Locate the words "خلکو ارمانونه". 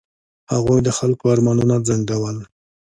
0.97-1.75